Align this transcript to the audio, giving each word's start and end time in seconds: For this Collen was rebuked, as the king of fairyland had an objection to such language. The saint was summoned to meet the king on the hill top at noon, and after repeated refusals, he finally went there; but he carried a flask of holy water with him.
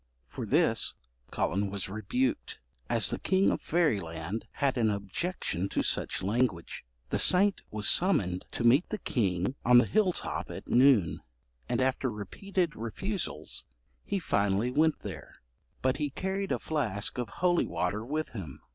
For 0.25 0.47
this 0.47 0.95
Collen 1.31 1.69
was 1.69 1.87
rebuked, 1.87 2.59
as 2.89 3.11
the 3.11 3.19
king 3.19 3.51
of 3.51 3.61
fairyland 3.61 4.47
had 4.53 4.75
an 4.75 4.89
objection 4.89 5.69
to 5.69 5.83
such 5.83 6.23
language. 6.23 6.83
The 7.09 7.19
saint 7.19 7.61
was 7.69 7.87
summoned 7.87 8.45
to 8.53 8.63
meet 8.63 8.89
the 8.89 8.97
king 8.97 9.53
on 9.63 9.77
the 9.77 9.85
hill 9.85 10.11
top 10.11 10.49
at 10.49 10.67
noon, 10.67 11.21
and 11.69 11.79
after 11.79 12.09
repeated 12.09 12.75
refusals, 12.75 13.65
he 14.03 14.17
finally 14.17 14.71
went 14.71 15.01
there; 15.01 15.35
but 15.83 15.97
he 15.97 16.09
carried 16.09 16.51
a 16.51 16.57
flask 16.57 17.19
of 17.19 17.29
holy 17.29 17.67
water 17.67 18.03
with 18.03 18.29
him. 18.29 18.59